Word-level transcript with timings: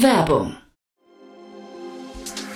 Werbung 0.00 0.56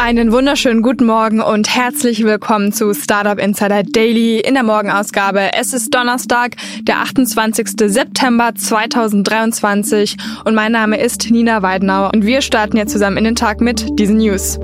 Einen 0.00 0.30
wunderschönen 0.30 0.82
guten 0.82 1.06
Morgen 1.06 1.40
und 1.40 1.74
herzlich 1.74 2.22
willkommen 2.22 2.72
zu 2.72 2.94
Startup 2.94 3.36
Insider 3.36 3.82
Daily 3.82 4.38
in 4.38 4.54
der 4.54 4.62
Morgenausgabe. 4.62 5.50
Es 5.54 5.72
ist 5.72 5.92
Donnerstag, 5.92 6.54
der 6.82 6.98
28. 7.00 7.70
September 7.92 8.54
2023 8.54 10.16
und 10.44 10.54
mein 10.54 10.70
Name 10.70 11.00
ist 11.00 11.28
Nina 11.32 11.62
Weidenauer 11.62 12.12
und 12.14 12.24
wir 12.24 12.42
starten 12.42 12.76
jetzt 12.76 12.92
zusammen 12.92 13.16
in 13.16 13.24
den 13.24 13.34
Tag 13.34 13.60
mit 13.60 13.98
diesen 13.98 14.18
News. 14.18 14.60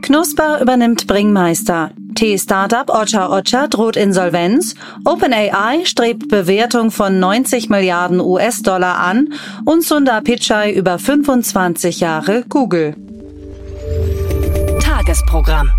Knusper 0.00 0.62
übernimmt 0.62 1.06
Bringmeister. 1.06 1.90
T-Startup 2.16 2.88
Ocha 2.88 3.28
Ocha 3.28 3.68
droht 3.68 3.96
Insolvenz. 3.96 4.74
OpenAI 5.04 5.84
strebt 5.84 6.28
Bewertung 6.28 6.90
von 6.90 7.20
90 7.20 7.68
Milliarden 7.68 8.20
US-Dollar 8.20 8.98
an 8.98 9.34
und 9.66 9.84
Sundar 9.84 10.22
Pichai 10.22 10.72
über 10.72 10.98
25 10.98 12.00
Jahre 12.00 12.42
Google. 12.48 12.96
Tagesprogramm. 14.80 15.70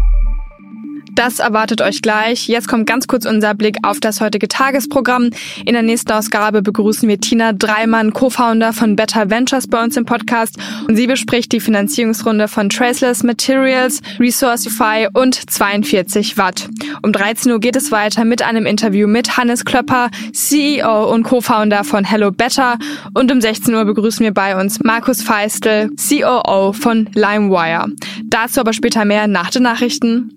Das 1.18 1.40
erwartet 1.40 1.82
euch 1.82 2.04
gleich. 2.04 2.48
Jetzt 2.48 2.68
kommt 2.68 2.86
ganz 2.86 3.08
kurz 3.08 3.26
unser 3.26 3.56
Blick 3.56 3.78
auf 3.82 4.00
das 4.00 4.22
heutige 4.22 4.48
Tagesprogramm. 4.48 5.32
In 5.66 5.73
der 5.73 5.82
nächsten 5.82 6.12
Ausgabe 6.12 6.62
begrüßen 6.62 7.10
wir 7.10 7.20
Tina 7.20 7.54
Dreimann, 7.54 8.14
Co-Founder 8.14 8.72
von 8.72 8.96
Better 8.96 9.28
Ventures 9.32 9.66
bei 9.66 9.84
uns 9.84 9.98
im 9.98 10.06
Podcast 10.06 10.60
und 10.88 10.95
sie 10.95 11.08
bespricht 11.08 11.52
die 11.54 11.60
Finanzierungsrunde 11.60 12.48
von 12.48 12.70
Traceless 12.70 13.23
Materials, 13.23 14.00
Resourcify 14.20 15.08
und 15.12 15.50
42 15.50 16.38
Watt. 16.38 16.70
Um 17.02 17.12
13 17.12 17.52
Uhr 17.52 17.60
geht 17.60 17.76
es 17.76 17.92
weiter 17.92 18.23
mit 18.23 18.44
einem 18.44 18.68
Interview 18.68 19.08
mit 19.08 19.38
Hannes 19.38 19.66
Klöpper, 19.66 20.12
CEO 20.34 21.12
und 21.12 21.23
Co-Founder 21.23 21.84
von 21.84 22.04
Hello 22.04 22.30
Better 22.30 22.78
und 23.16 23.32
um 23.32 23.42
16 23.42 23.73
Uhr 23.73 23.86
begrüßen 23.86 24.23
wir 24.23 24.36
bei 24.36 24.56
uns 24.56 24.84
Markus 24.84 25.23
Feistel, 25.23 25.90
COO 25.98 26.73
von 26.73 27.10
LimeWire. 27.16 27.88
Dazu 28.26 28.60
aber 28.60 28.73
später 28.73 29.04
mehr 29.04 29.26
nach 29.26 29.50
den 29.50 29.64
Nachrichten. 29.64 30.36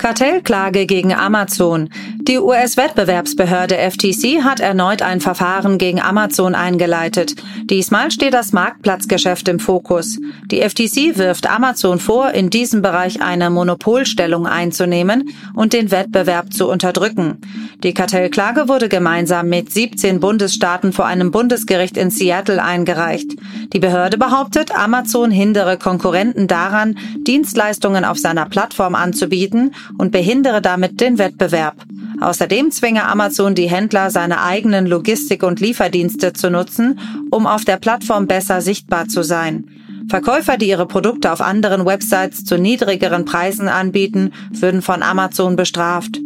Kartellklage 0.00 0.86
gegen 0.86 1.12
Amazon. 1.12 1.90
Die 2.22 2.38
US-Wettbewerbsbehörde 2.38 3.76
FTC 3.76 4.42
hat 4.42 4.58
erneut 4.58 5.02
ein 5.02 5.20
Verfahren 5.20 5.76
gegen 5.76 6.00
Amazon 6.00 6.54
eingeleitet. 6.54 7.34
Diesmal 7.64 8.10
steht 8.10 8.32
das 8.32 8.54
Marktplatzgeschäft 8.54 9.46
im 9.48 9.60
Fokus. 9.60 10.18
Die 10.50 10.62
FTC 10.62 11.18
wirft 11.18 11.50
Amazon 11.50 11.98
vor, 11.98 12.30
in 12.30 12.48
diesem 12.48 12.80
Bereich 12.80 13.20
eine 13.20 13.50
Monopolstellung 13.50 14.46
einzunehmen 14.46 15.34
und 15.54 15.74
den 15.74 15.90
Wettbewerb 15.90 16.50
zu 16.54 16.70
unterdrücken. 16.70 17.36
Die 17.82 17.92
Kartellklage 17.92 18.68
wurde 18.68 18.88
gemeinsam 18.88 19.50
mit 19.50 19.70
17 19.70 20.18
Bundesstaaten 20.18 20.94
vor 20.94 21.04
einem 21.04 21.30
Bundesgericht 21.30 21.98
in 21.98 22.08
Seattle 22.08 22.62
eingereicht. 22.62 23.32
Die 23.74 23.80
Behörde 23.80 24.16
behauptet, 24.16 24.74
Amazon 24.74 25.30
hindere 25.30 25.76
Konkurrenten 25.76 26.46
daran, 26.46 26.96
Dienstleistungen 27.26 28.06
auf 28.06 28.16
seiner 28.16 28.46
Plattform 28.46 28.94
anzubieten 28.94 29.72
und 29.98 30.12
behindere 30.12 30.60
damit 30.60 31.00
den 31.00 31.18
Wettbewerb. 31.18 31.76
Außerdem 32.20 32.70
zwinge 32.70 33.06
Amazon 33.06 33.54
die 33.54 33.70
Händler, 33.70 34.10
seine 34.10 34.42
eigenen 34.42 34.86
Logistik- 34.86 35.42
und 35.42 35.60
Lieferdienste 35.60 36.32
zu 36.32 36.50
nutzen, 36.50 36.98
um 37.30 37.46
auf 37.46 37.64
der 37.64 37.78
Plattform 37.78 38.26
besser 38.26 38.60
sichtbar 38.60 39.08
zu 39.08 39.22
sein. 39.22 39.64
Verkäufer, 40.08 40.56
die 40.56 40.68
ihre 40.68 40.86
Produkte 40.86 41.32
auf 41.32 41.40
anderen 41.40 41.86
Websites 41.86 42.44
zu 42.44 42.58
niedrigeren 42.58 43.24
Preisen 43.24 43.68
anbieten, 43.68 44.32
würden 44.50 44.82
von 44.82 45.02
Amazon 45.02 45.56
bestraft. 45.56 46.18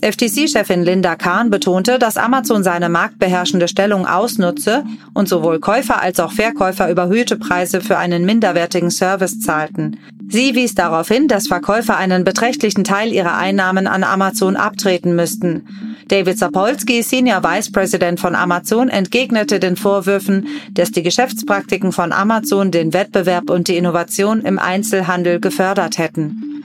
FTC-Chefin 0.00 0.82
Linda 0.82 1.16
Kahn 1.16 1.50
betonte, 1.50 1.98
dass 1.98 2.16
Amazon 2.16 2.62
seine 2.64 2.88
marktbeherrschende 2.88 3.68
Stellung 3.68 4.06
ausnutze 4.06 4.84
und 5.14 5.28
sowohl 5.28 5.60
Käufer 5.60 6.02
als 6.02 6.18
auch 6.18 6.32
Verkäufer 6.32 6.90
überhöhte 6.90 7.36
Preise 7.36 7.80
für 7.80 7.98
einen 7.98 8.24
minderwertigen 8.24 8.90
Service 8.90 9.40
zahlten. 9.40 9.98
Sie 10.28 10.54
wies 10.54 10.74
darauf 10.74 11.08
hin, 11.08 11.28
dass 11.28 11.46
Verkäufer 11.46 11.96
einen 11.96 12.24
beträchtlichen 12.24 12.84
Teil 12.84 13.12
ihrer 13.12 13.36
Einnahmen 13.36 13.86
an 13.86 14.04
Amazon 14.04 14.56
abtreten 14.56 15.14
müssten. 15.14 15.66
David 16.08 16.38
Sapolsky, 16.38 17.02
Senior 17.02 17.42
Vice 17.42 17.70
President 17.72 18.20
von 18.20 18.34
Amazon, 18.34 18.88
entgegnete 18.88 19.60
den 19.60 19.76
Vorwürfen, 19.76 20.46
dass 20.72 20.90
die 20.90 21.02
Geschäftspraktiken 21.02 21.92
von 21.92 22.12
Amazon 22.12 22.70
den 22.70 22.92
Wettbewerb 22.92 23.50
und 23.50 23.68
die 23.68 23.76
Innovation 23.76 24.40
im 24.42 24.58
Einzelhandel 24.58 25.40
gefördert 25.40 25.98
hätten. 25.98 26.64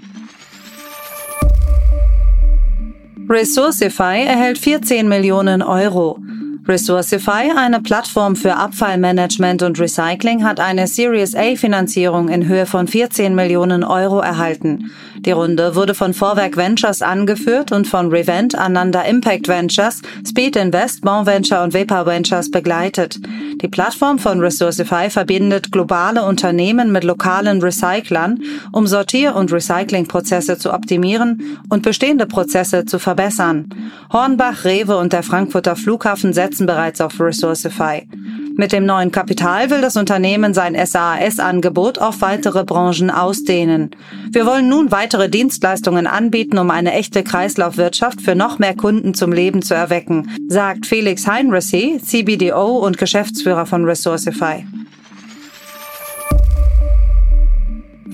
Resourcify 3.30 4.24
erhält 4.26 4.58
14 4.58 5.08
Millionen 5.08 5.62
Euro. 5.62 6.20
Resourcify, 6.68 7.52
eine 7.56 7.82
Plattform 7.82 8.36
für 8.36 8.56
Abfallmanagement 8.56 9.64
und 9.64 9.80
Recycling, 9.80 10.44
hat 10.44 10.60
eine 10.60 10.88
Series 10.88 11.36
A 11.36 11.56
Finanzierung 11.56 12.28
in 12.30 12.48
Höhe 12.48 12.66
von 12.66 12.88
14 12.88 13.36
Millionen 13.36 13.84
Euro 13.84 14.20
erhalten. 14.20 14.92
Die 15.20 15.32
Runde 15.32 15.76
wurde 15.76 15.94
von 15.94 16.14
Vorwerk 16.14 16.58
Ventures 16.58 17.02
angeführt 17.02 17.72
und 17.72 17.88
von 17.88 18.10
Revent, 18.10 18.56
Ananda 18.56 19.02
Impact 19.02 19.48
Ventures, 19.48 20.02
Speed 20.26 20.56
Invest, 20.56 21.02
Bon 21.02 21.26
Venture 21.26 21.64
und 21.64 21.74
Vapor 21.74 22.06
Ventures 22.06 22.52
begleitet. 22.52 23.20
Die 23.62 23.68
Plattform 23.68 24.20
von 24.20 24.40
Resourcify 24.40 25.10
verbindet 25.10 25.72
globale 25.72 26.24
Unternehmen 26.24 26.92
mit 26.92 27.04
lokalen 27.04 27.62
Recyclern, 27.62 28.40
um 28.72 28.88
Sortier- 28.88 29.36
und 29.36 29.52
Recyclingprozesse 29.52 30.58
zu 30.58 30.74
optimieren 30.74 31.60
und 31.70 31.84
bestehende 31.84 32.26
Prozesse 32.26 32.86
zu 32.86 33.00
verbessern. 33.00 33.70
Hornbach, 34.12 34.64
Rewe 34.64 34.98
und 34.98 35.14
der 35.14 35.24
Frankfurter 35.24 35.76
Flughafen 35.76 36.34
setzen 36.34 36.57
bereits 36.66 37.02
auf 37.02 37.20
Resourcify. 37.20 38.08
Mit 38.56 38.72
dem 38.72 38.86
neuen 38.86 39.12
Kapital 39.12 39.70
will 39.70 39.82
das 39.82 39.98
Unternehmen 39.98 40.54
sein 40.54 40.74
SAS-Angebot 40.74 42.00
auf 42.00 42.22
weitere 42.22 42.64
Branchen 42.64 43.12
ausdehnen. 43.12 43.92
Wir 44.32 44.48
wollen 44.48 44.68
nun 44.68 44.92
weitere 44.92 45.30
Dienstleistungen 45.30 46.08
anbieten, 46.08 46.58
um 46.58 46.72
eine 46.72 46.94
echte 46.94 47.24
Kreislaufwirtschaft 47.24 48.22
für 48.22 48.34
noch 48.34 48.58
mehr 48.58 48.76
Kunden 48.76 49.14
zum 49.14 49.32
Leben 49.32 49.62
zu 49.62 49.76
erwecken, 49.76 50.32
sagt 50.48 50.88
Felix 50.88 51.28
Heinrichsey, 51.28 52.00
CBDO 52.02 52.80
und 52.80 52.98
Geschäftsführer 52.98 53.68
von 53.68 53.86
Resourcify. 53.86 54.66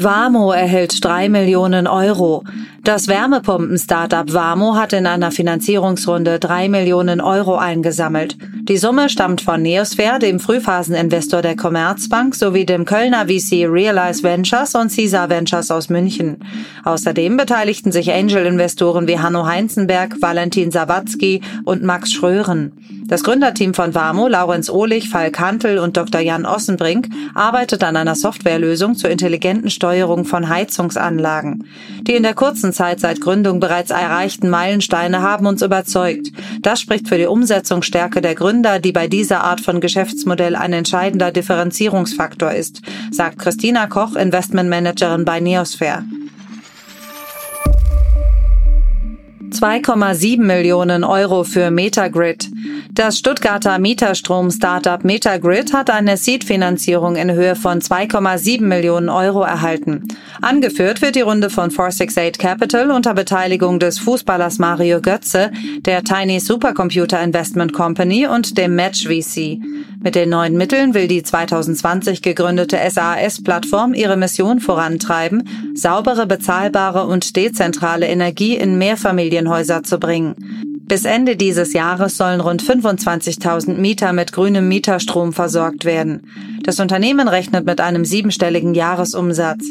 Wamo 0.03 0.51
erhält 0.51 1.03
drei 1.03 1.29
Millionen 1.29 1.87
Euro. 1.87 2.43
Das 2.83 3.07
Wärmepumpen-Startup 3.07 4.33
Wamo 4.33 4.75
hat 4.75 4.91
in 4.91 5.07
einer 5.07 5.31
Finanzierungsrunde 5.31 6.37
drei 6.37 6.67
Millionen 6.67 7.21
Euro 7.21 7.55
eingesammelt. 7.55 8.37
Die 8.63 8.75
Summe 8.75 9.07
stammt 9.07 9.39
von 9.39 9.61
Neosphere, 9.61 10.19
dem 10.19 10.41
Frühphaseninvestor 10.41 11.41
der 11.41 11.55
Commerzbank, 11.55 12.35
sowie 12.35 12.65
dem 12.65 12.83
Kölner 12.83 13.27
VC 13.27 13.65
Realize 13.69 14.23
Ventures 14.23 14.75
und 14.75 14.93
Caesar 14.93 15.29
Ventures 15.29 15.71
aus 15.71 15.87
München. 15.87 16.39
Außerdem 16.83 17.37
beteiligten 17.37 17.93
sich 17.93 18.11
Angel-Investoren 18.11 19.07
wie 19.07 19.19
Hanno 19.19 19.45
Heinzenberg, 19.45 20.21
Valentin 20.21 20.71
Sawatzki 20.71 21.39
und 21.63 21.83
Max 21.83 22.11
Schrören. 22.11 22.73
Das 23.07 23.23
Gründerteam 23.23 23.73
von 23.73 23.95
Warmo, 23.95 24.27
Laurenz 24.27 24.69
Ohlich, 24.69 25.07
Falk 25.09 25.39
Hantel 25.39 25.77
und 25.77 25.95
Dr. 25.95 26.19
Jan 26.19 26.45
Ossenbrink, 26.45 27.07
arbeitet 27.33 27.83
an 27.83 27.95
einer 27.95 28.15
Softwarelösung 28.15 28.95
zur 28.95 29.09
intelligenten 29.09 29.69
Steuerung 29.69 29.92
von 30.25 30.49
Heizungsanlagen. 30.49 31.65
Die 32.01 32.15
in 32.15 32.23
der 32.23 32.33
kurzen 32.33 32.73
Zeit 32.73 32.99
seit 32.99 33.21
Gründung 33.21 33.59
bereits 33.59 33.91
erreichten 33.91 34.49
Meilensteine 34.49 35.21
haben 35.21 35.45
uns 35.45 35.61
überzeugt. 35.61 36.31
Das 36.61 36.81
spricht 36.81 37.07
für 37.07 37.17
die 37.17 37.25
Umsetzungsstärke 37.25 38.21
der 38.21 38.35
Gründer, 38.35 38.79
die 38.79 38.91
bei 38.91 39.07
dieser 39.07 39.43
Art 39.43 39.61
von 39.61 39.81
Geschäftsmodell 39.81 40.55
ein 40.55 40.73
entscheidender 40.73 41.31
Differenzierungsfaktor 41.31 42.51
ist, 42.51 42.81
sagt 43.11 43.39
Christina 43.39 43.87
Koch, 43.87 44.15
Investmentmanagerin 44.15 45.25
bei 45.25 45.39
Neosphere. 45.39 46.03
2,7 49.53 50.41
Millionen 50.41 51.03
Euro 51.03 51.43
für 51.43 51.69
Metagrid. 51.71 52.49
Das 52.91 53.17
Stuttgarter 53.17 53.77
Mieterstrom-Startup 53.79 55.03
Metagrid 55.03 55.73
hat 55.73 55.89
eine 55.89 56.17
Seed-Finanzierung 56.17 57.15
in 57.15 57.31
Höhe 57.31 57.55
von 57.55 57.79
2,7 57.79 58.61
Millionen 58.63 59.09
Euro 59.09 59.43
erhalten. 59.43 60.07
Angeführt 60.41 61.01
wird 61.01 61.15
die 61.15 61.21
Runde 61.21 61.49
von 61.49 61.69
468 61.69 62.39
Capital 62.39 62.91
unter 62.91 63.13
Beteiligung 63.13 63.79
des 63.79 63.99
Fußballers 63.99 64.59
Mario 64.59 65.01
Götze, 65.01 65.51
der 65.79 66.03
Tiny 66.03 66.39
Supercomputer 66.39 67.21
Investment 67.21 67.73
Company 67.73 68.27
und 68.27 68.57
dem 68.57 68.75
Match 68.75 69.07
VC. 69.07 69.59
Mit 70.03 70.15
den 70.15 70.27
neuen 70.27 70.57
Mitteln 70.57 70.93
will 70.93 71.07
die 71.07 71.23
2020 71.23 72.21
gegründete 72.21 72.77
SAS-Plattform 72.89 73.93
ihre 73.93 74.17
Mission 74.17 74.59
vorantreiben, 74.59 75.47
saubere, 75.75 76.27
bezahlbare 76.27 77.07
und 77.07 77.37
dezentrale 77.37 78.07
Energie 78.07 78.57
in 78.57 78.77
Mehrfamilienhäuser 78.77 79.83
zu 79.83 79.99
bringen. 79.99 80.35
Bis 80.81 81.05
Ende 81.05 81.37
dieses 81.37 81.71
Jahres 81.71 82.17
sollen 82.17 82.41
rund 82.41 82.61
25.000 82.61 83.75
Mieter 83.75 84.11
mit 84.11 84.33
grünem 84.33 84.67
Mieterstrom 84.67 85.31
versorgt 85.31 85.85
werden. 85.85 86.27
Das 86.63 86.81
Unternehmen 86.81 87.29
rechnet 87.29 87.65
mit 87.65 87.79
einem 87.79 88.03
siebenstelligen 88.03 88.73
Jahresumsatz. 88.73 89.63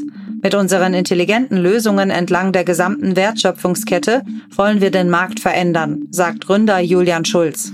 Mit 0.43 0.55
unseren 0.55 0.95
intelligenten 0.95 1.59
Lösungen 1.59 2.09
entlang 2.09 2.53
der 2.53 2.65
gesamten 2.65 3.17
Wertschöpfungskette 3.17 4.23
wollen 4.57 4.81
wir 4.81 4.91
den 4.91 5.11
Markt 5.11 5.41
verändern, 5.41 6.05
sagt 6.11 6.47
Gründer 6.47 6.81
Julian 6.81 7.27
Schulz. 7.27 7.73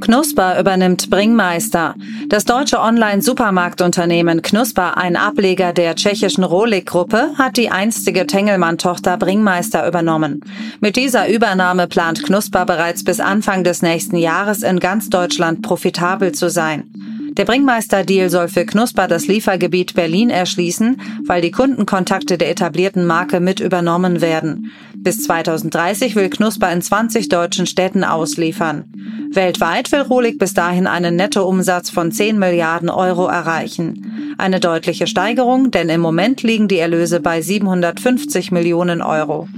Knusper 0.00 0.58
übernimmt 0.60 1.10
Bringmeister. 1.10 1.94
Das 2.28 2.44
deutsche 2.44 2.80
Online-Supermarktunternehmen 2.80 4.42
Knusper, 4.42 4.96
ein 4.96 5.16
Ableger 5.16 5.72
der 5.72 5.96
tschechischen 5.96 6.44
Rolik-Gruppe, 6.44 7.30
hat 7.36 7.56
die 7.56 7.70
einstige 7.70 8.26
Tengelmann-Tochter 8.26 9.16
Bringmeister 9.16 9.86
übernommen. 9.86 10.40
Mit 10.80 10.96
dieser 10.96 11.28
Übernahme 11.28 11.88
plant 11.88 12.22
Knusper 12.22 12.64
bereits 12.64 13.04
bis 13.04 13.20
Anfang 13.20 13.64
des 13.64 13.82
nächsten 13.82 14.16
Jahres 14.16 14.62
in 14.62 14.80
ganz 14.80 15.10
Deutschland 15.10 15.62
profitabel 15.62 16.32
zu 16.32 16.48
sein. 16.48 17.07
Der 17.38 17.44
Bringmeister-Deal 17.44 18.30
soll 18.30 18.48
für 18.48 18.66
Knusper 18.66 19.06
das 19.06 19.28
Liefergebiet 19.28 19.94
Berlin 19.94 20.28
erschließen, 20.28 21.00
weil 21.24 21.40
die 21.40 21.52
Kundenkontakte 21.52 22.36
der 22.36 22.50
etablierten 22.50 23.06
Marke 23.06 23.38
mit 23.38 23.60
übernommen 23.60 24.20
werden. 24.20 24.72
Bis 24.96 25.22
2030 25.22 26.16
will 26.16 26.30
Knusper 26.30 26.72
in 26.72 26.82
20 26.82 27.28
deutschen 27.28 27.66
Städten 27.66 28.02
ausliefern. 28.02 28.92
Weltweit 29.30 29.92
will 29.92 30.00
Rohlig 30.00 30.38
bis 30.38 30.52
dahin 30.52 30.88
einen 30.88 31.14
Nettoumsatz 31.14 31.90
von 31.90 32.10
10 32.10 32.40
Milliarden 32.40 32.90
Euro 32.90 33.28
erreichen. 33.28 34.34
Eine 34.36 34.58
deutliche 34.58 35.06
Steigerung, 35.06 35.70
denn 35.70 35.90
im 35.90 36.00
Moment 36.00 36.42
liegen 36.42 36.66
die 36.66 36.78
Erlöse 36.78 37.20
bei 37.20 37.40
750 37.40 38.50
Millionen 38.50 39.00
Euro. 39.00 39.48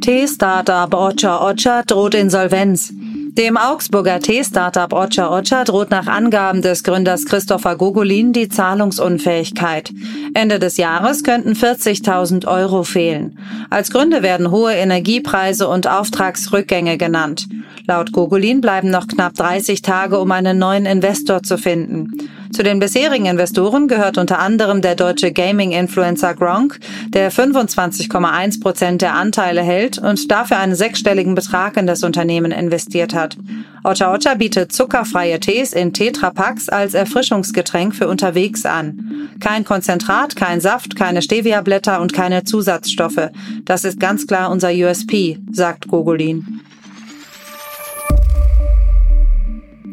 T-Startup 0.00 0.92
Ocha 0.92 1.48
Ocha 1.48 1.82
droht 1.86 2.16
Insolvenz. 2.16 2.92
Dem 3.38 3.56
Augsburger 3.56 4.20
Tee-Startup 4.20 4.92
Ocha 4.92 5.34
Ocha 5.34 5.64
droht 5.64 5.90
nach 5.90 6.06
Angaben 6.06 6.60
des 6.60 6.84
Gründers 6.84 7.24
Christopher 7.24 7.76
Gogolin 7.76 8.34
die 8.34 8.50
Zahlungsunfähigkeit. 8.50 9.90
Ende 10.34 10.58
des 10.58 10.76
Jahres 10.76 11.24
könnten 11.24 11.54
40.000 11.54 12.46
Euro 12.46 12.82
fehlen. 12.82 13.38
Als 13.70 13.90
Gründe 13.90 14.22
werden 14.22 14.50
hohe 14.50 14.74
Energiepreise 14.74 15.66
und 15.66 15.88
Auftragsrückgänge 15.88 16.98
genannt. 16.98 17.48
Laut 17.86 18.12
Gogolin 18.12 18.60
bleiben 18.60 18.90
noch 18.90 19.08
knapp 19.08 19.32
30 19.32 19.80
Tage, 19.80 20.20
um 20.20 20.30
einen 20.30 20.58
neuen 20.58 20.84
Investor 20.84 21.42
zu 21.42 21.56
finden. 21.56 22.10
Zu 22.52 22.62
den 22.62 22.80
bisherigen 22.80 23.24
Investoren 23.24 23.88
gehört 23.88 24.18
unter 24.18 24.38
anderem 24.38 24.82
der 24.82 24.94
deutsche 24.94 25.32
Gaming-Influencer 25.32 26.34
Gronk, 26.34 26.78
der 27.08 27.32
25,1 27.32 28.60
Prozent 28.60 29.00
der 29.00 29.14
Anteile 29.14 29.62
hält 29.62 29.96
und 29.98 30.30
dafür 30.30 30.58
einen 30.58 30.74
sechsstelligen 30.74 31.34
Betrag 31.34 31.78
in 31.78 31.86
das 31.86 32.02
Unternehmen 32.02 32.52
investiert 32.52 33.14
hat. 33.14 33.38
Ocha 33.84 34.14
Ocha 34.14 34.34
bietet 34.34 34.70
zuckerfreie 34.70 35.40
Tees 35.40 35.72
in 35.72 35.94
Tetrapacks 35.94 36.68
als 36.68 36.94
Erfrischungsgetränk 36.94 37.94
für 37.94 38.06
unterwegs 38.06 38.66
an. 38.66 39.30
Kein 39.40 39.64
Konzentrat, 39.64 40.36
kein 40.36 40.60
Saft, 40.60 40.94
keine 40.94 41.22
Stevia-Blätter 41.22 42.00
und 42.00 42.12
keine 42.12 42.44
Zusatzstoffe. 42.44 43.30
Das 43.64 43.84
ist 43.84 43.98
ganz 43.98 44.26
klar 44.26 44.50
unser 44.50 44.70
USP, 44.70 45.38
sagt 45.50 45.88
Gogolin. 45.88 46.61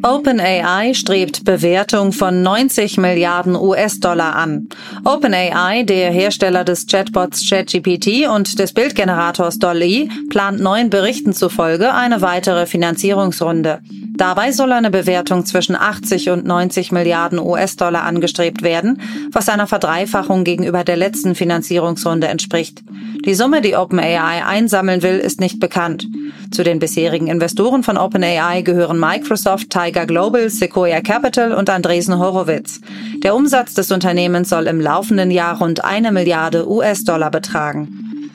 OpenAI 0.02 0.94
strebt 0.94 1.44
Bewertung 1.44 2.14
von 2.14 2.42
90 2.42 2.98
Milliarden 2.98 3.56
US-Dollar 3.56 4.34
an. 4.34 4.70
OpenAI, 5.04 5.84
der 5.84 6.10
Hersteller 6.12 6.64
des 6.64 6.88
Chatbots 6.88 7.50
ChatGPT 7.50 8.30
und 8.34 8.60
des 8.60 8.72
Bildgenerators 8.72 9.60
Dolly, 9.60 10.10
plant 10.30 10.62
neuen 10.62 10.90
Berichten 10.90 11.34
zufolge 11.34 11.94
eine 11.94 12.22
weitere 12.22 12.66
Finanzierungsrunde. 12.66 13.82
Dabei 14.16 14.54
soll 14.54 14.72
eine 14.72 14.90
Bewertung 14.90 15.46
zwischen 15.46 15.76
80 15.76 16.30
und 16.30 16.46
90 16.46 16.94
Milliarden 16.94 17.38
US-Dollar 17.38 18.04
angestrebt 18.04 18.62
werden, 18.62 19.02
was 19.34 19.50
einer 19.50 19.68
Verdreifachung 19.68 20.46
gegenüber 20.46 20.86
der 20.86 20.96
letzten 20.96 21.36
Finanzierungsrunde 21.36 22.28
entspricht. 22.28 22.84
Die 23.26 23.34
Summe, 23.34 23.62
die 23.62 23.76
OpenAI 23.76 24.46
einsammeln 24.46 25.04
will, 25.04 25.18
ist 25.20 25.42
nicht 25.42 25.60
bekannt. 25.60 26.08
Zu 26.52 26.64
den 26.64 26.80
bisherigen 26.80 27.28
Investoren 27.28 27.84
von 27.84 27.98
OpenAI 27.98 28.62
gehören 28.62 29.00
Microsoft, 29.00 29.70
Tiger 29.70 30.06
Global, 30.06 30.50
Sequoia 30.50 31.02
Capital 31.02 31.54
und 31.54 31.70
Andresen 31.70 32.18
Horowitz. 32.18 32.80
Der 33.22 33.36
Umsatz 33.36 33.74
des 33.74 33.92
Unternehmens 33.92 34.50
soll 34.50 34.68
im 34.68 34.80
laufenden 34.80 35.32
Jahr 35.32 35.58
rund 35.60 35.84
eine 35.84 36.12
Milliarde 36.12 36.70
US-Dollar 36.70 37.30
betragen. 37.30 38.30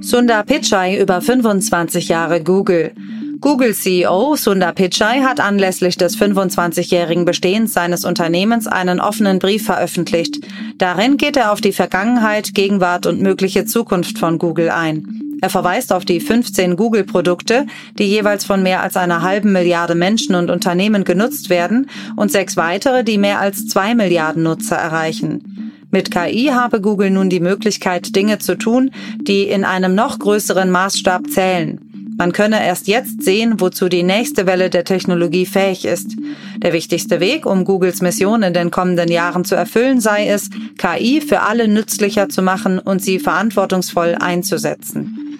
Sundar 0.00 0.44
Pichai 0.44 0.98
über 1.00 1.20
25 1.20 2.08
Jahre 2.08 2.42
Google. 2.42 2.92
Google 3.40 3.74
CEO 3.74 4.36
Sundar 4.36 4.72
Pichai 4.74 5.22
hat 5.22 5.40
anlässlich 5.40 5.96
des 5.96 6.18
25-jährigen 6.18 7.24
Bestehens 7.24 7.72
seines 7.72 8.04
Unternehmens 8.04 8.66
einen 8.66 9.00
offenen 9.00 9.38
Brief 9.38 9.64
veröffentlicht. 9.64 10.40
Darin 10.76 11.16
geht 11.16 11.38
er 11.38 11.50
auf 11.50 11.62
die 11.62 11.72
Vergangenheit, 11.72 12.54
Gegenwart 12.54 13.06
und 13.06 13.22
mögliche 13.22 13.64
Zukunft 13.64 14.18
von 14.18 14.36
Google 14.36 14.68
ein. 14.68 15.38
Er 15.40 15.48
verweist 15.48 15.90
auf 15.90 16.04
die 16.04 16.20
15 16.20 16.76
Google-Produkte, 16.76 17.64
die 17.98 18.04
jeweils 18.04 18.44
von 18.44 18.62
mehr 18.62 18.82
als 18.82 18.98
einer 18.98 19.22
halben 19.22 19.52
Milliarde 19.52 19.94
Menschen 19.94 20.34
und 20.34 20.50
Unternehmen 20.50 21.04
genutzt 21.04 21.48
werden 21.48 21.88
und 22.16 22.30
sechs 22.30 22.58
weitere, 22.58 23.04
die 23.04 23.16
mehr 23.16 23.40
als 23.40 23.66
zwei 23.66 23.94
Milliarden 23.94 24.42
Nutzer 24.42 24.76
erreichen. 24.76 25.72
Mit 25.90 26.10
KI 26.10 26.50
habe 26.52 26.82
Google 26.82 27.10
nun 27.10 27.30
die 27.30 27.40
Möglichkeit, 27.40 28.14
Dinge 28.14 28.38
zu 28.38 28.58
tun, 28.58 28.90
die 29.16 29.44
in 29.44 29.64
einem 29.64 29.94
noch 29.94 30.18
größeren 30.18 30.70
Maßstab 30.70 31.30
zählen. 31.30 31.89
Man 32.20 32.32
könne 32.32 32.62
erst 32.62 32.86
jetzt 32.86 33.22
sehen, 33.22 33.60
wozu 33.60 33.88
die 33.88 34.02
nächste 34.02 34.44
Welle 34.44 34.68
der 34.68 34.84
Technologie 34.84 35.46
fähig 35.46 35.86
ist. 35.86 36.16
Der 36.58 36.74
wichtigste 36.74 37.18
Weg, 37.18 37.46
um 37.46 37.64
Googles 37.64 38.02
Mission 38.02 38.42
in 38.42 38.52
den 38.52 38.70
kommenden 38.70 39.10
Jahren 39.10 39.46
zu 39.46 39.54
erfüllen, 39.54 40.02
sei 40.02 40.28
es, 40.28 40.50
KI 40.76 41.22
für 41.22 41.40
alle 41.40 41.66
nützlicher 41.66 42.28
zu 42.28 42.42
machen 42.42 42.78
und 42.78 43.00
sie 43.00 43.20
verantwortungsvoll 43.20 44.16
einzusetzen. 44.20 45.38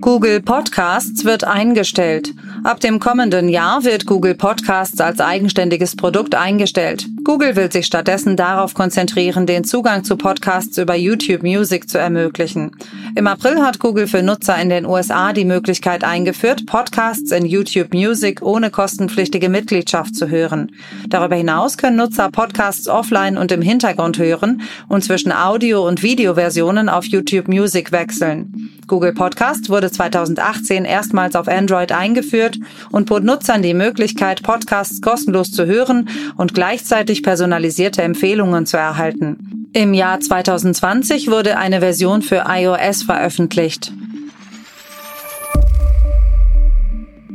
Google 0.00 0.40
Podcasts 0.40 1.26
wird 1.26 1.44
eingestellt. 1.44 2.32
Ab 2.64 2.80
dem 2.80 2.98
kommenden 2.98 3.50
Jahr 3.50 3.84
wird 3.84 4.06
Google 4.06 4.34
Podcasts 4.34 4.98
als 4.98 5.20
eigenständiges 5.20 5.94
Produkt 5.94 6.34
eingestellt. 6.34 7.06
Google 7.28 7.56
will 7.56 7.70
sich 7.70 7.84
stattdessen 7.84 8.36
darauf 8.36 8.72
konzentrieren, 8.72 9.44
den 9.44 9.62
Zugang 9.62 10.02
zu 10.02 10.16
Podcasts 10.16 10.78
über 10.78 10.94
YouTube 10.94 11.42
Music 11.42 11.86
zu 11.86 11.98
ermöglichen. 11.98 12.70
Im 13.16 13.26
April 13.26 13.60
hat 13.60 13.80
Google 13.80 14.06
für 14.06 14.22
Nutzer 14.22 14.56
in 14.56 14.70
den 14.70 14.86
USA 14.86 15.34
die 15.34 15.44
Möglichkeit 15.44 16.04
eingeführt, 16.04 16.64
Podcasts 16.64 17.30
in 17.30 17.44
YouTube 17.44 17.92
Music 17.92 18.40
ohne 18.40 18.70
kostenpflichtige 18.70 19.50
Mitgliedschaft 19.50 20.16
zu 20.16 20.30
hören. 20.30 20.72
Darüber 21.06 21.36
hinaus 21.36 21.76
können 21.76 21.98
Nutzer 21.98 22.30
Podcasts 22.30 22.88
offline 22.88 23.36
und 23.36 23.52
im 23.52 23.60
Hintergrund 23.60 24.18
hören 24.18 24.62
und 24.88 25.04
zwischen 25.04 25.30
Audio- 25.30 25.86
und 25.86 26.02
Videoversionen 26.02 26.88
auf 26.88 27.04
YouTube 27.04 27.46
Music 27.46 27.92
wechseln. 27.92 28.70
Google 28.88 29.12
Podcast 29.12 29.68
wurde 29.68 29.90
2018 29.90 30.86
erstmals 30.86 31.36
auf 31.36 31.46
Android 31.46 31.92
eingeführt 31.92 32.58
und 32.90 33.04
bot 33.04 33.22
Nutzern 33.22 33.60
die 33.60 33.74
Möglichkeit, 33.74 34.42
Podcasts 34.42 35.02
kostenlos 35.02 35.52
zu 35.52 35.66
hören 35.66 36.08
und 36.38 36.54
gleichzeitig 36.54 37.17
zusätzlich 37.18 37.22
personalisierte 37.22 38.02
Empfehlungen 38.02 38.66
zu 38.66 38.76
erhalten. 38.76 39.68
Im 39.72 39.94
Jahr 39.94 40.20
2020 40.20 41.30
wurde 41.30 41.58
eine 41.58 41.80
Version 41.80 42.22
für 42.22 42.44
iOS 42.48 43.02
veröffentlicht. 43.02 43.92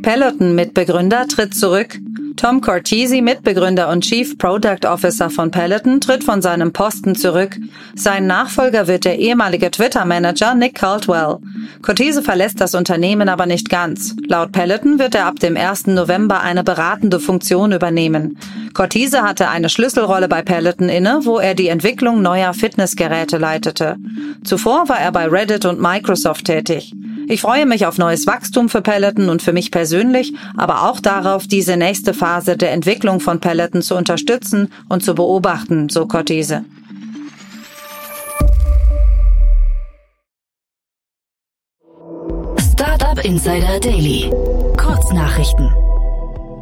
Peloton-Mitbegründer 0.01 1.27
tritt 1.27 1.53
zurück. 1.53 1.99
Tom 2.35 2.61
Cortese, 2.61 3.21
Mitbegründer 3.21 3.89
und 3.89 4.03
Chief 4.03 4.37
Product 4.37 4.85
Officer 4.85 5.29
von 5.29 5.51
Peloton, 5.51 6.01
tritt 6.01 6.23
von 6.23 6.41
seinem 6.41 6.73
Posten 6.73 7.15
zurück. 7.15 7.57
Sein 7.95 8.27
Nachfolger 8.27 8.87
wird 8.87 9.05
der 9.05 9.19
ehemalige 9.19 9.69
Twitter-Manager 9.69 10.55
Nick 10.55 10.75
Caldwell. 10.75 11.37
Cortese 11.81 12.21
verlässt 12.21 12.59
das 12.59 12.75
Unternehmen 12.75 13.29
aber 13.29 13.45
nicht 13.45 13.69
ganz. 13.69 14.15
Laut 14.27 14.51
Peloton 14.51 14.99
wird 14.99 15.15
er 15.15 15.27
ab 15.27 15.39
dem 15.39 15.55
1. 15.55 15.87
November 15.87 16.41
eine 16.41 16.63
beratende 16.63 17.19
Funktion 17.19 17.71
übernehmen. 17.71 18.37
Cortese 18.73 19.21
hatte 19.21 19.49
eine 19.49 19.69
Schlüsselrolle 19.69 20.27
bei 20.27 20.41
Peloton 20.41 20.89
inne, 20.89 21.19
wo 21.23 21.37
er 21.37 21.53
die 21.53 21.67
Entwicklung 21.67 22.21
neuer 22.21 22.53
Fitnessgeräte 22.53 23.37
leitete. 23.37 23.97
Zuvor 24.43 24.89
war 24.89 24.99
er 24.99 25.11
bei 25.11 25.27
Reddit 25.27 25.65
und 25.65 25.79
Microsoft 25.79 26.45
tätig. 26.45 26.93
Ich 27.27 27.41
freue 27.41 27.65
mich 27.65 27.85
auf 27.85 27.97
neues 27.97 28.27
Wachstum 28.27 28.69
für 28.69 28.81
Peloton 28.81 29.29
und 29.29 29.41
für 29.41 29.53
mich 29.53 29.71
persönlich, 29.71 30.33
aber 30.57 30.83
auch 30.89 30.99
darauf, 30.99 31.47
diese 31.47 31.77
nächste 31.77 32.13
Phase 32.13 32.57
der 32.57 32.71
Entwicklung 32.71 33.19
von 33.19 33.39
Peloton 33.39 33.81
zu 33.81 33.95
unterstützen 33.95 34.71
und 34.89 35.03
zu 35.03 35.13
beobachten, 35.13 35.89
so 35.89 36.07
Cortese. 36.07 36.65
Startup 42.57 43.23
Insider 43.23 43.79
Daily. 43.79 44.31
Kurznachrichten. 44.77 45.92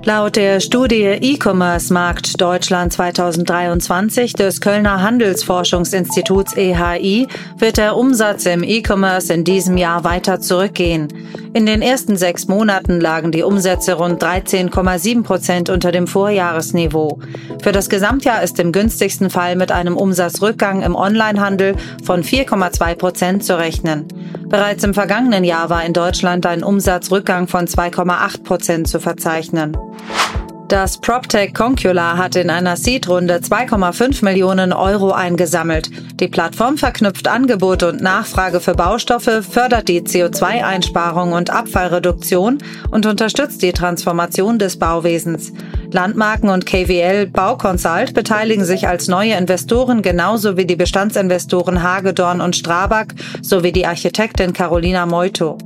Laut 0.03 0.35
der 0.35 0.59
Studie 0.61 1.03
E-Commerce 1.21 1.93
Markt 1.93 2.41
Deutschland 2.41 2.91
2023 2.91 4.33
des 4.33 4.59
Kölner 4.59 5.03
Handelsforschungsinstituts 5.03 6.57
EHI 6.57 7.27
wird 7.59 7.77
der 7.77 7.95
Umsatz 7.95 8.47
im 8.47 8.63
E-Commerce 8.63 9.31
in 9.31 9.43
diesem 9.43 9.77
Jahr 9.77 10.03
weiter 10.03 10.39
zurückgehen. 10.39 11.07
In 11.53 11.67
den 11.67 11.83
ersten 11.83 12.17
sechs 12.17 12.47
Monaten 12.47 12.99
lagen 12.99 13.31
die 13.31 13.43
Umsätze 13.43 13.93
rund 13.93 14.23
13,7 14.23 15.21
Prozent 15.21 15.69
unter 15.69 15.91
dem 15.91 16.07
Vorjahresniveau. 16.07 17.19
Für 17.61 17.71
das 17.71 17.87
Gesamtjahr 17.87 18.41
ist 18.41 18.57
im 18.59 18.71
günstigsten 18.71 19.29
Fall 19.29 19.55
mit 19.55 19.71
einem 19.71 19.97
Umsatzrückgang 19.97 20.81
im 20.81 20.95
Onlinehandel 20.95 21.75
von 22.03 22.23
4,2 22.23 22.95
Prozent 22.95 23.43
zu 23.43 23.59
rechnen. 23.59 24.07
Bereits 24.49 24.83
im 24.83 24.93
vergangenen 24.93 25.43
Jahr 25.43 25.69
war 25.69 25.85
in 25.85 25.93
Deutschland 25.93 26.45
ein 26.45 26.63
Umsatzrückgang 26.63 27.47
von 27.47 27.67
2,8 27.67 28.43
Prozent 28.43 28.87
zu 28.87 28.99
verzeichnen. 28.99 29.77
Das 30.71 30.99
PropTech 30.99 31.53
Concula 31.53 32.15
hat 32.15 32.37
in 32.37 32.49
einer 32.49 32.77
Seed-Runde 32.77 33.39
2,5 33.39 34.23
Millionen 34.23 34.71
Euro 34.71 35.11
eingesammelt. 35.11 35.91
Die 36.21 36.29
Plattform 36.29 36.77
verknüpft 36.77 37.27
Angebot 37.27 37.83
und 37.83 38.01
Nachfrage 38.01 38.61
für 38.61 38.73
Baustoffe, 38.73 39.43
fördert 39.43 39.89
die 39.89 39.99
CO2-Einsparung 39.99 41.33
und 41.33 41.49
Abfallreduktion 41.49 42.59
und 42.89 43.05
unterstützt 43.05 43.61
die 43.63 43.73
Transformation 43.73 44.59
des 44.59 44.79
Bauwesens. 44.79 45.51
Landmarken 45.91 46.47
und 46.47 46.65
KWL 46.65 47.27
Bauconsult 47.27 48.13
beteiligen 48.13 48.63
sich 48.63 48.87
als 48.87 49.09
neue 49.09 49.33
Investoren 49.33 50.01
genauso 50.01 50.55
wie 50.55 50.65
die 50.65 50.77
Bestandsinvestoren 50.77 51.83
Hagedorn 51.83 52.39
und 52.39 52.55
Strabag 52.55 53.07
sowie 53.41 53.73
die 53.73 53.85
Architektin 53.85 54.53
Carolina 54.53 55.05
Moito. 55.05 55.57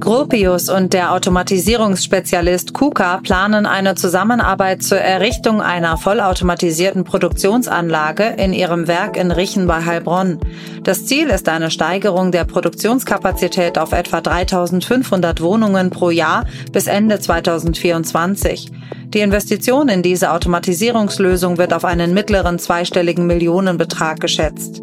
Gropius 0.00 0.68
und 0.68 0.92
der 0.92 1.12
Automatisierungsspezialist 1.12 2.72
KUKA 2.72 3.20
planen 3.22 3.66
eine 3.66 3.94
Zusammenarbeit 3.94 4.82
zur 4.82 4.98
Errichtung 4.98 5.60
einer 5.60 5.96
vollautomatisierten 5.96 7.04
Produktionsanlage 7.04 8.24
in 8.36 8.52
ihrem 8.52 8.86
Werk 8.86 9.16
in 9.16 9.32
Richen 9.32 9.66
bei 9.66 9.84
Heilbronn. 9.84 10.38
Das 10.84 11.06
Ziel 11.06 11.28
ist 11.28 11.48
eine 11.48 11.70
Steigerung 11.70 12.30
der 12.30 12.44
Produktionskapazität 12.44 13.76
auf 13.76 13.92
etwa 13.92 14.20
3500 14.20 15.40
Wohnungen 15.40 15.90
pro 15.90 16.10
Jahr 16.10 16.46
bis 16.72 16.86
Ende 16.86 17.18
2024. 17.18 18.70
Die 19.08 19.20
Investition 19.20 19.88
in 19.88 20.02
diese 20.02 20.32
Automatisierungslösung 20.32 21.58
wird 21.58 21.72
auf 21.72 21.84
einen 21.84 22.14
mittleren 22.14 22.58
zweistelligen 22.58 23.26
Millionenbetrag 23.26 24.20
geschätzt. 24.20 24.80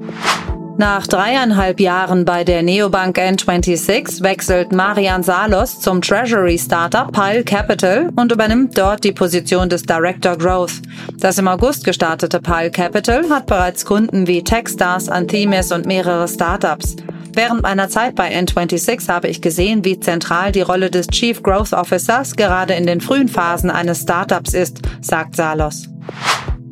Nach 0.78 1.08
dreieinhalb 1.08 1.80
Jahren 1.80 2.26
bei 2.26 2.44
der 2.44 2.62
Neobank 2.62 3.18
N26 3.18 4.22
wechselt 4.22 4.74
Marian 4.74 5.24
Salos 5.24 5.80
zum 5.80 6.02
Treasury 6.02 6.58
Startup 6.58 7.10
Pile 7.14 7.46
Capital 7.46 8.10
und 8.18 8.30
übernimmt 8.34 8.78
dort 8.78 9.06
die 9.06 9.14
Position 9.14 9.70
des 9.70 9.84
Director 9.84 10.38
Growth. 10.38 10.82
Das 11.18 11.38
im 11.38 11.48
August 11.48 11.86
gestartete 11.86 12.42
Pile 12.42 12.72
Capital 12.72 13.30
hat 13.30 13.46
bereits 13.46 13.86
Kunden 13.86 14.28
wie 14.28 14.44
Techstars, 14.44 15.08
Anthemis 15.08 15.72
und 15.72 15.86
mehrere 15.86 16.28
Startups. 16.28 16.98
Während 17.32 17.62
meiner 17.64 17.88
Zeit 17.88 18.16
bei 18.16 18.34
N26 18.38 19.08
habe 19.08 19.30
ich 19.30 19.42
gesehen, 19.42 19.86
wie 19.86 20.00
zentral 20.02 20.52
die 20.52 20.62
Rolle 20.62 20.92
des 20.92 21.08
Chief 21.08 21.42
Growth 21.42 21.72
Officers 21.72 22.36
gerade 22.36 22.74
in 22.74 22.86
den 22.86 23.00
frühen 23.00 23.30
Phasen 23.30 23.70
eines 23.70 24.02
Startups 24.02 24.54
ist, 24.54 24.80
sagt 25.02 25.38
Salos. 25.38 25.88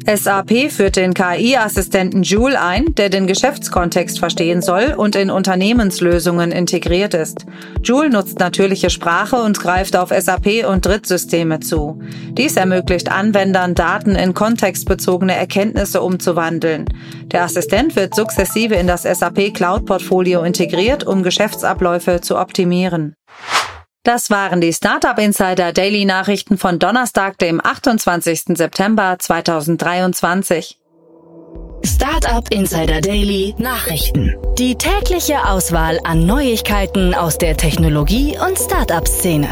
SAP 0.06 0.70
führt 0.70 0.98
den 0.98 1.14
KI-Assistenten 1.14 2.24
Joule 2.24 2.60
ein, 2.62 2.94
der 2.96 3.10
den 3.10 3.26
Geschäftskontext 3.26 4.20
verstehen 4.20 4.62
soll 4.62 4.94
und 4.98 5.16
in 5.16 5.30
Unternehmenslösungen 5.30 6.52
integriert 6.52 7.14
ist. 7.14 7.46
Joule 7.82 8.10
nutzt 8.10 8.40
natürliche 8.40 8.90
Sprache 8.90 9.38
und 9.38 9.60
greift 9.60 9.96
auf 9.96 10.10
SAP 10.10 10.66
und 10.68 10.86
Drittsysteme 10.86 11.62
zu. 11.62 12.02
Dies 12.32 12.58
ermöglicht 12.58 13.10
Anwendern, 13.10 13.76
Daten 13.76 14.16
in 14.16 14.34
kontextbezogene 14.34 15.36
Erkenntnisse 15.36 16.02
umzuwandeln. 16.02 16.86
Der 17.28 17.44
Assistent 17.44 17.96
wird 17.96 18.14
sukzessive 18.14 18.76
in 18.76 18.88
das 18.88 19.04
SAP 19.04 19.54
Cloud-Portfolio 19.54 20.44
integriert, 20.44 21.06
um 21.06 21.24
Geschäftsabläufe 21.24 22.20
zu 22.20 22.38
optimieren. 22.38 23.16
Das 24.06 24.30
waren 24.30 24.60
die 24.60 24.74
Startup 24.74 25.18
Insider 25.18 25.72
Daily 25.72 26.04
Nachrichten 26.04 26.58
von 26.58 26.78
Donnerstag, 26.78 27.38
dem 27.38 27.66
28. 27.66 28.58
September 28.58 29.16
2023. 29.18 30.78
Startup 31.86 32.46
Insider 32.52 33.00
Daily 33.00 33.56
Nachrichten. 33.58 34.36
Die 34.58 34.76
tägliche 34.76 35.48
Auswahl 35.48 36.02
an 36.04 36.26
Neuigkeiten 36.26 37.14
aus 37.14 37.38
der 37.38 37.56
Technologie- 37.56 38.38
und 38.46 38.60
Startup-Szene. 38.60 39.48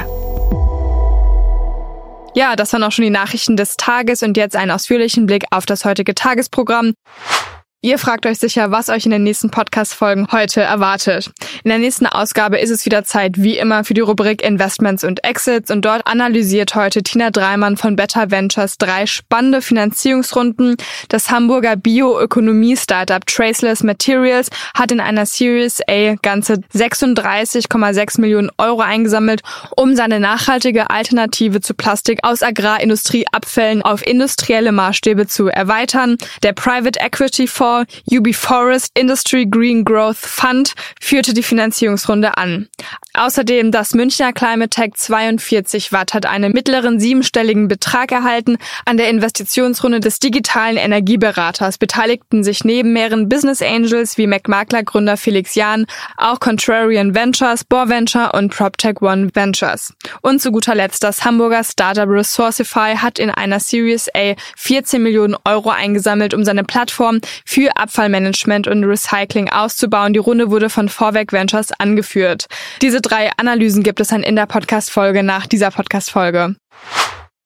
Ja, 2.35 2.57
das 2.57 2.73
waren 2.73 2.83
auch 2.83 2.91
schon 2.91 3.03
die 3.03 3.09
Nachrichten 3.09 3.55
des 3.55 3.77
Tages 3.77 4.21
und 4.21 4.35
jetzt 4.35 4.57
einen 4.57 4.71
ausführlichen 4.71 5.27
Blick 5.27 5.45
auf 5.51 5.65
das 5.65 5.85
heutige 5.85 6.13
Tagesprogramm. 6.13 6.93
Ihr 7.83 7.97
fragt 7.97 8.27
euch 8.27 8.37
sicher, 8.37 8.69
was 8.69 8.89
euch 8.89 9.05
in 9.05 9.11
den 9.11 9.23
nächsten 9.23 9.49
Podcast-Folgen 9.49 10.27
heute 10.31 10.61
erwartet. 10.61 11.31
In 11.63 11.69
der 11.69 11.79
nächsten 11.79 12.05
Ausgabe 12.05 12.59
ist 12.59 12.69
es 12.69 12.85
wieder 12.85 13.03
Zeit, 13.05 13.41
wie 13.41 13.57
immer, 13.57 13.83
für 13.83 13.95
die 13.95 14.01
Rubrik 14.01 14.43
Investments 14.43 15.03
und 15.03 15.23
Exits 15.23 15.71
und 15.71 15.83
dort 15.83 16.05
analysiert 16.05 16.75
heute 16.75 17.01
Tina 17.01 17.31
Dreimann 17.31 17.77
von 17.77 17.95
Better 17.95 18.29
Ventures 18.29 18.77
drei 18.77 19.07
spannende 19.07 19.63
Finanzierungsrunden. 19.63 20.75
Das 21.09 21.31
Hamburger 21.31 21.75
Bioökonomie-Startup 21.75 23.25
Traceless 23.25 23.81
Materials 23.81 24.51
hat 24.75 24.91
in 24.91 24.99
einer 24.99 25.25
Series 25.25 25.81
A 25.89 26.13
ganze 26.21 26.57
36,6 26.75 28.21
Millionen 28.21 28.51
Euro 28.59 28.81
eingesammelt, 28.81 29.41
um 29.75 29.95
seine 29.95 30.19
nachhaltige 30.19 30.91
Alternative 30.91 31.61
zu 31.61 31.73
Plastik 31.73 32.19
aus 32.21 32.43
Agrarindustrieabfällen 32.43 33.81
auf 33.81 34.05
industrielle 34.05 34.71
Maßstäbe 34.71 35.25
zu 35.25 35.47
erweitern. 35.47 36.17
Der 36.43 36.53
Private 36.53 36.99
Equity 36.99 37.47
Fonds 37.47 37.70
Fonds 37.71 38.01
UB 38.11 38.33
Forest 38.33 38.91
Industry 38.95 39.45
Green 39.45 39.85
Growth 39.85 40.17
Fund 40.17 40.73
führte 40.99 41.33
die 41.33 41.43
Finanzierungsrunde 41.43 42.37
an. 42.37 42.67
Außerdem 43.13 43.71
das 43.71 43.93
Münchner 43.93 44.33
Climate 44.33 44.69
Tech 44.69 44.91
42 44.95 45.91
Watt 45.91 46.13
hat 46.13 46.25
einen 46.25 46.53
mittleren 46.53 46.99
siebenstelligen 46.99 47.67
Betrag 47.67 48.11
erhalten. 48.11 48.57
An 48.85 48.97
der 48.97 49.09
Investitionsrunde 49.09 49.99
des 49.99 50.19
digitalen 50.19 50.77
Energieberaters 50.77 51.77
beteiligten 51.77 52.43
sich 52.43 52.63
neben 52.63 52.93
mehreren 52.93 53.27
Business 53.27 53.61
Angels 53.61 54.17
wie 54.17 54.27
McMakler 54.27 54.83
Gründer 54.83 55.17
Felix 55.17 55.55
Jahn 55.55 55.85
auch 56.17 56.39
Contrarian 56.39 57.15
Ventures, 57.15 57.63
Bor 57.63 57.89
Venture 57.89 58.33
und 58.33 58.53
PropTech 58.53 59.01
One 59.01 59.29
Ventures. 59.33 59.93
Und 60.21 60.41
zu 60.41 60.51
guter 60.51 60.75
Letzt 60.75 61.03
das 61.03 61.25
Hamburger 61.25 61.63
Startup 61.63 62.07
Resourcify 62.07 62.95
hat 62.97 63.19
in 63.19 63.29
einer 63.29 63.59
Series 63.59 64.09
A 64.15 64.35
14 64.57 65.03
Millionen 65.03 65.35
Euro 65.45 65.69
eingesammelt, 65.69 66.33
um 66.33 66.43
seine 66.43 66.63
Plattform 66.63 67.19
für 67.61 67.77
Abfallmanagement 67.77 68.67
und 68.67 68.83
Recycling 68.85 69.47
auszubauen. 69.49 70.13
Die 70.13 70.19
Runde 70.19 70.49
wurde 70.49 70.71
von 70.71 70.89
Vorwerk 70.89 71.31
Ventures 71.31 71.71
angeführt. 71.77 72.47
Diese 72.81 73.01
drei 73.01 73.29
Analysen 73.37 73.83
gibt 73.83 73.99
es 73.99 74.07
dann 74.07 74.23
in 74.23 74.35
der 74.35 74.47
Podcast-Folge 74.47 75.21
nach 75.21 75.45
dieser 75.45 75.69
Podcast-Folge. 75.69 76.55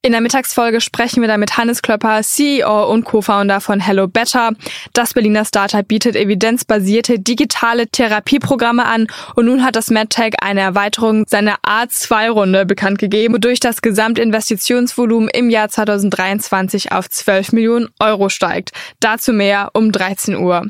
In 0.06 0.12
der 0.12 0.22
Mittagsfolge 0.22 0.82
sprechen 0.82 1.22
wir 1.22 1.28
dann 1.28 1.40
mit 1.40 1.58
Hannes 1.58 1.82
Klöpper, 1.82 2.22
CEO 2.22 2.92
und 2.92 3.06
Co-Founder 3.06 3.60
von 3.60 3.80
Hello 3.80 4.08
Better. 4.08 4.52
Das 4.94 5.16
Berliner 5.16 5.46
Startup 5.46 5.86
bietet 5.86 6.16
evidenzbasierte 6.16 7.18
digitale 7.18 7.88
Therapieprogramme 7.88 8.86
an 8.86 9.08
und 9.34 9.48
nun 9.48 9.66
hat 9.66 9.76
das 9.76 9.90
MedTech 9.90 10.36
eine 10.44 10.62
Erweiterung 10.62 11.26
seiner 11.28 11.56
A2-Runde 11.66 12.68
bekannt 12.68 13.00
gegeben, 13.00 13.34
wodurch 13.34 13.60
das 13.60 13.82
Gesamtinvestitionsvolumen 13.82 15.28
im 15.30 15.50
Jahr 15.50 15.70
2023 15.70 16.92
auf 16.92 17.10
12 17.10 17.54
Millionen 17.54 17.90
Euro 18.00 18.30
steigt. 18.30 18.74
Dazu 19.00 19.34
mehr 19.34 19.72
um 19.74 19.92
13 19.92 20.36
Uhr. 20.36 20.70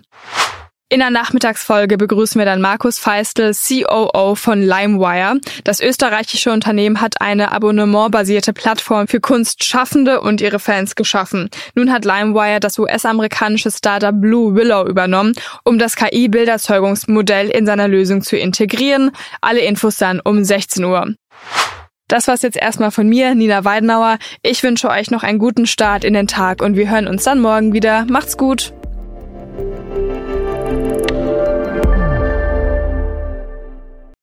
In 0.87 0.99
der 0.99 1.09
Nachmittagsfolge 1.09 1.97
begrüßen 1.97 2.37
wir 2.37 2.45
dann 2.45 2.61
Markus 2.61 2.99
Feistel, 2.99 3.53
COO 3.55 4.35
von 4.35 4.61
LimeWire. 4.61 5.39
Das 5.63 5.79
österreichische 5.79 6.51
Unternehmen 6.51 7.01
hat 7.01 7.21
eine 7.21 7.51
abonnementbasierte 7.51 8.53
Plattform 8.53 9.07
für 9.07 9.19
Kunstschaffende 9.19 10.21
und 10.21 10.41
ihre 10.41 10.59
Fans 10.59 10.93
geschaffen. 10.93 11.49
Nun 11.73 11.91
hat 11.91 12.05
LimeWire 12.05 12.59
das 12.59 12.77
US-amerikanische 12.77 13.71
Startup 13.71 14.13
Blue 14.13 14.53
Willow 14.53 14.85
übernommen, 14.87 15.33
um 15.63 15.79
das 15.79 15.95
KI-Bilderzeugungsmodell 15.95 17.49
in 17.49 17.65
seiner 17.65 17.87
Lösung 17.87 18.21
zu 18.21 18.37
integrieren. 18.37 19.09
Alle 19.41 19.61
Infos 19.61 19.97
dann 19.97 20.19
um 20.19 20.43
16 20.43 20.85
Uhr. 20.85 21.15
Das 22.07 22.27
war's 22.27 22.43
jetzt 22.43 22.57
erstmal 22.57 22.91
von 22.91 23.09
mir, 23.09 23.33
Nina 23.33 23.65
Weidenauer. 23.65 24.19
Ich 24.43 24.61
wünsche 24.61 24.89
euch 24.89 25.09
noch 25.09 25.23
einen 25.23 25.39
guten 25.39 25.65
Start 25.65 26.03
in 26.03 26.13
den 26.13 26.27
Tag 26.27 26.61
und 26.61 26.75
wir 26.75 26.91
hören 26.91 27.07
uns 27.07 27.23
dann 27.23 27.39
morgen 27.39 27.73
wieder. 27.73 28.05
Macht's 28.07 28.37
gut! 28.37 28.71